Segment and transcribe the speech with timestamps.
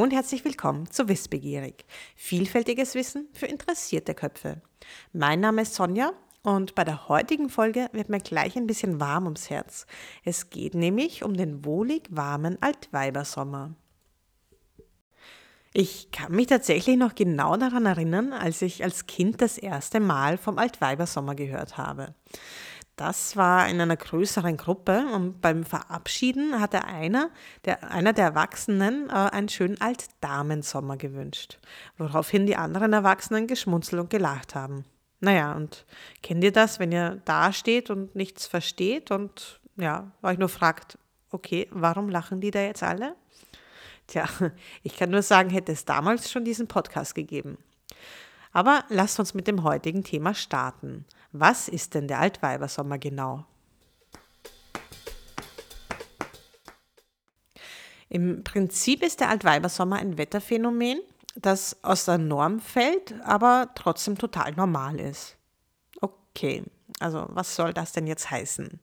[0.00, 1.84] Und herzlich willkommen zu Wissbegierig.
[2.16, 4.62] Vielfältiges Wissen für interessierte Köpfe.
[5.12, 9.24] Mein Name ist Sonja und bei der heutigen Folge wird mir gleich ein bisschen warm
[9.24, 9.84] ums Herz.
[10.24, 13.74] Es geht nämlich um den wohlig warmen Altweibersommer.
[15.74, 20.38] Ich kann mich tatsächlich noch genau daran erinnern, als ich als Kind das erste Mal
[20.38, 22.14] vom Altweibersommer gehört habe.
[23.00, 27.30] Das war in einer größeren Gruppe und beim Verabschieden hatte einer
[27.64, 31.60] der, einer der Erwachsenen äh, einen schönen Altdamensommer gewünscht,
[31.96, 34.84] woraufhin die anderen Erwachsenen geschmunzelt und gelacht haben.
[35.18, 35.86] Naja, und
[36.22, 40.98] kennt ihr das, wenn ihr da steht und nichts versteht und ja, euch nur fragt,
[41.30, 43.14] okay, warum lachen die da jetzt alle?
[44.08, 44.28] Tja,
[44.82, 47.56] ich kann nur sagen, hätte es damals schon diesen Podcast gegeben.
[48.52, 51.04] Aber lasst uns mit dem heutigen Thema starten.
[51.32, 53.46] Was ist denn der Altweibersommer genau?
[58.08, 61.00] Im Prinzip ist der Altweibersommer ein Wetterphänomen,
[61.36, 65.36] das aus der Norm fällt, aber trotzdem total normal ist.
[66.00, 66.64] Okay,
[66.98, 68.80] also was soll das denn jetzt heißen?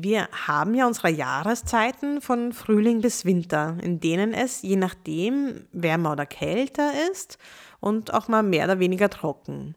[0.00, 6.12] Wir haben ja unsere Jahreszeiten von Frühling bis Winter, in denen es je nachdem wärmer
[6.12, 7.36] oder kälter ist
[7.80, 9.74] und auch mal mehr oder weniger trocken.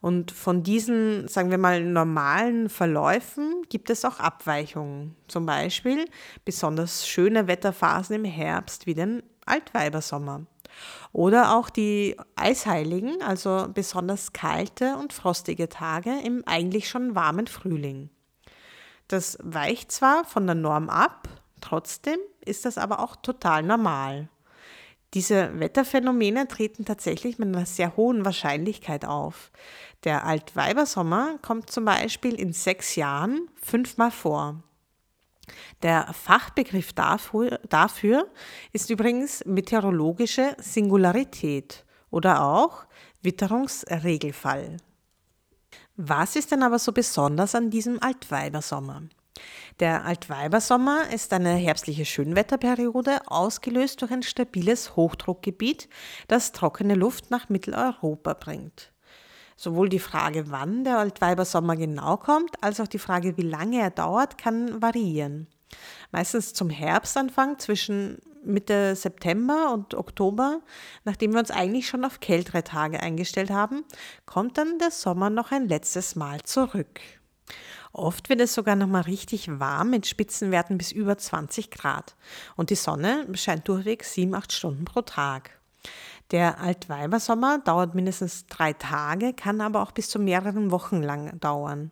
[0.00, 5.14] Und von diesen, sagen wir mal, normalen Verläufen gibt es auch Abweichungen.
[5.28, 6.06] Zum Beispiel
[6.44, 10.46] besonders schöne Wetterphasen im Herbst wie den Altweibersommer.
[11.12, 18.10] Oder auch die Eisheiligen, also besonders kalte und frostige Tage im eigentlich schon warmen Frühling.
[19.08, 21.28] Das weicht zwar von der Norm ab,
[21.60, 24.28] trotzdem ist das aber auch total normal.
[25.14, 29.50] Diese Wetterphänomene treten tatsächlich mit einer sehr hohen Wahrscheinlichkeit auf.
[30.04, 34.62] Der Altweibersommer kommt zum Beispiel in sechs Jahren fünfmal vor.
[35.82, 38.28] Der Fachbegriff dafür, dafür
[38.72, 42.86] ist übrigens meteorologische Singularität oder auch
[43.22, 44.78] Witterungsregelfall.
[45.98, 49.04] Was ist denn aber so besonders an diesem Altweibersommer?
[49.80, 55.88] Der Altweibersommer ist eine herbstliche Schönwetterperiode, ausgelöst durch ein stabiles Hochdruckgebiet,
[56.28, 58.92] das trockene Luft nach Mitteleuropa bringt.
[59.56, 63.90] Sowohl die Frage, wann der Altweibersommer genau kommt, als auch die Frage, wie lange er
[63.90, 65.46] dauert, kann variieren.
[66.12, 70.60] Meistens zum Herbstanfang zwischen Mitte September und Oktober,
[71.04, 73.84] nachdem wir uns eigentlich schon auf kältere Tage eingestellt haben,
[74.24, 77.00] kommt dann der Sommer noch ein letztes Mal zurück.
[77.92, 82.14] Oft wird es sogar noch mal richtig warm mit Spitzenwerten bis über 20 Grad
[82.54, 85.50] und die Sonne scheint durchweg 7, 8 Stunden pro Tag.
[86.30, 91.90] Der Altweibersommer dauert mindestens drei Tage, kann aber auch bis zu mehreren Wochen lang dauern.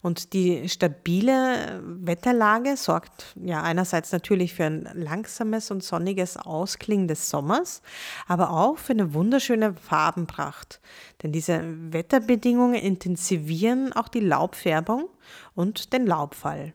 [0.00, 7.30] Und die stabile Wetterlage sorgt ja einerseits natürlich für ein langsames und sonniges Ausklingen des
[7.30, 7.82] Sommers,
[8.26, 10.80] aber auch für eine wunderschöne Farbenpracht.
[11.22, 11.60] Denn diese
[11.92, 15.08] Wetterbedingungen intensivieren auch die Laubfärbung
[15.54, 16.74] und den Laubfall.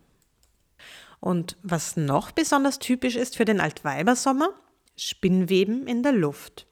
[1.19, 4.50] Und was noch besonders typisch ist für den Altweibersommer,
[4.97, 6.67] Spinnweben in der Luft.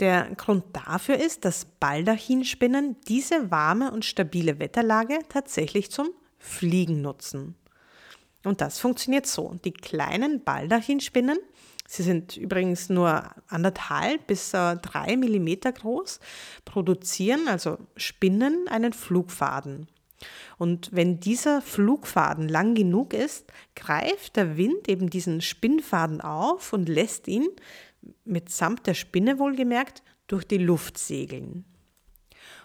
[0.00, 7.54] Der Grund dafür ist, dass Baldachinspinnen diese warme und stabile Wetterlage tatsächlich zum Fliegen nutzen.
[8.44, 9.56] Und das funktioniert so.
[9.64, 11.38] Die kleinen Baldachinspinnen,
[11.88, 16.20] sie sind übrigens nur anderthalb bis äh, drei Millimeter groß,
[16.64, 19.88] produzieren, also spinnen, einen Flugfaden.
[20.58, 26.88] Und wenn dieser Flugfaden lang genug ist, greift der Wind eben diesen Spinnfaden auf und
[26.88, 27.48] lässt ihn
[28.24, 31.64] mitsamt der Spinne wohlgemerkt, durch die Luft segeln.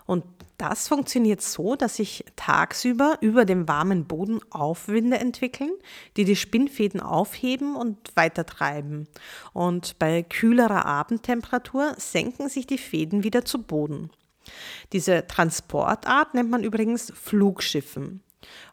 [0.05, 0.25] Und
[0.57, 5.71] das funktioniert so, dass sich tagsüber über dem warmen Boden Aufwinde entwickeln,
[6.17, 9.07] die die Spinnfäden aufheben und weitertreiben.
[9.53, 14.09] Und bei kühlerer Abendtemperatur senken sich die Fäden wieder zu Boden.
[14.91, 18.21] Diese Transportart nennt man übrigens Flugschiffen.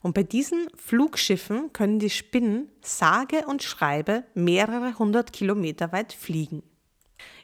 [0.03, 6.63] Und bei diesen Flugschiffen können die Spinnen sage und schreibe mehrere hundert Kilometer weit fliegen.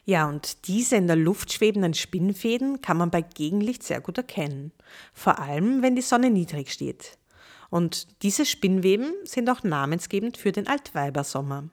[0.05, 4.71] Ja, und diese in der Luft schwebenden Spinnfäden kann man bei Gegenlicht sehr gut erkennen,
[5.13, 7.17] vor allem wenn die Sonne niedrig steht.
[7.71, 11.69] Und diese Spinnweben sind auch namensgebend für den Altweibersommer.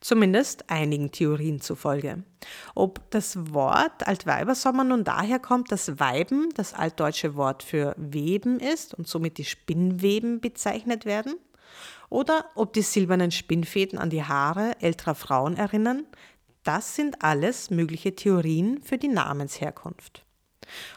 [0.00, 2.24] Zumindest einigen Theorien zufolge.
[2.74, 8.94] Ob das Wort Altweibersommer nun daher kommt, dass Weiben das altdeutsche Wort für Weben ist
[8.94, 11.36] und somit die Spinnweben bezeichnet werden,
[12.10, 16.04] oder ob die silbernen Spinnfäden an die Haare älterer Frauen erinnern,
[16.62, 20.24] das sind alles mögliche Theorien für die Namensherkunft.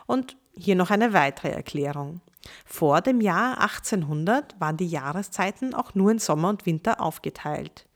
[0.05, 2.21] Und hier noch eine weitere Erklärung.
[2.65, 7.86] Vor dem Jahr 1800 waren die Jahreszeiten auch nur in Sommer und Winter aufgeteilt.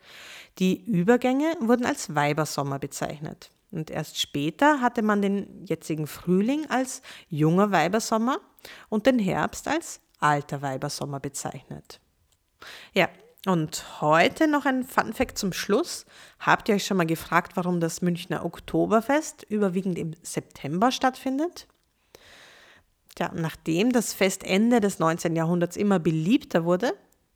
[0.60, 3.50] Die Übergänge wurden als Weibersommer bezeichnet.
[3.72, 8.40] Und erst später hatte man den jetzigen Frühling als junger Weibersommer
[8.90, 12.00] und den Herbst als alter Weibersommer bezeichnet.
[12.94, 13.10] Ja,
[13.48, 16.06] und heute noch ein Fun Fact zum Schluss.
[16.40, 21.68] Habt ihr euch schon mal gefragt, warum das Münchner Oktoberfest überwiegend im September stattfindet?
[23.16, 25.36] Tja, nachdem das Fest Ende des 19.
[25.36, 26.94] Jahrhunderts immer beliebter wurde,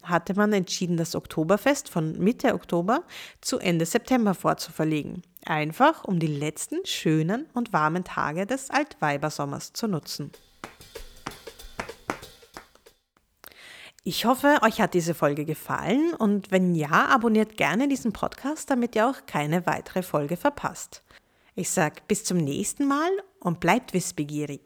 [0.10, 3.04] hatte man entschieden, das Oktoberfest von Mitte Oktober
[3.42, 5.22] zu Ende September vorzuverlegen.
[5.46, 10.32] Einfach um die letzten schönen und warmen Tage des Altweibersommers zu nutzen.
[14.08, 18.96] Ich hoffe, euch hat diese Folge gefallen und wenn ja, abonniert gerne diesen Podcast, damit
[18.96, 21.02] ihr auch keine weitere Folge verpasst.
[21.56, 23.10] Ich sage bis zum nächsten Mal
[23.40, 24.62] und bleibt wissbegierig.